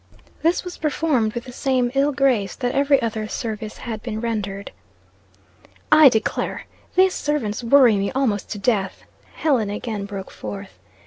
This 0.41 0.63
was 0.65 0.79
performed 0.79 1.33
with 1.35 1.43
the 1.43 1.51
same 1.51 1.91
ill 1.93 2.11
grace 2.11 2.55
that 2.55 2.73
every 2.73 2.99
other 3.03 3.27
service 3.27 3.77
had 3.77 4.01
been 4.01 4.19
rendered. 4.19 4.71
"I 5.91 6.09
declare! 6.09 6.65
these 6.95 7.13
servants 7.13 7.63
worry 7.63 7.95
me 7.97 8.11
almost 8.13 8.49
to 8.49 8.57
death!" 8.57 9.03
Helen 9.35 9.69
again 9.69 10.05
broke 10.05 10.31
forth. 10.31 10.79